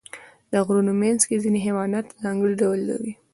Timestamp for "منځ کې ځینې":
1.01-1.59